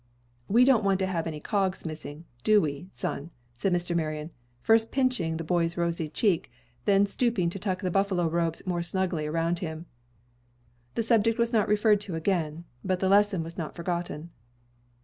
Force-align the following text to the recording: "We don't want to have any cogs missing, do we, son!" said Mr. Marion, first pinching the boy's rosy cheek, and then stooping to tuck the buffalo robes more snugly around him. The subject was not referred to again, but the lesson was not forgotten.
"We 0.47 0.65
don't 0.65 0.83
want 0.83 0.97
to 1.01 1.05
have 1.05 1.27
any 1.27 1.39
cogs 1.39 1.85
missing, 1.85 2.25
do 2.43 2.59
we, 2.59 2.89
son!" 2.91 3.29
said 3.55 3.71
Mr. 3.71 3.95
Marion, 3.95 4.31
first 4.63 4.91
pinching 4.91 5.37
the 5.37 5.43
boy's 5.43 5.77
rosy 5.77 6.09
cheek, 6.09 6.49
and 6.49 6.85
then 6.85 7.05
stooping 7.05 7.51
to 7.51 7.59
tuck 7.59 7.81
the 7.83 7.91
buffalo 7.91 8.27
robes 8.27 8.65
more 8.65 8.81
snugly 8.81 9.27
around 9.27 9.59
him. 9.59 9.85
The 10.95 11.03
subject 11.03 11.37
was 11.37 11.53
not 11.53 11.67
referred 11.67 12.01
to 12.01 12.15
again, 12.15 12.63
but 12.83 12.99
the 12.99 13.09
lesson 13.09 13.43
was 13.43 13.59
not 13.59 13.75
forgotten. 13.75 14.31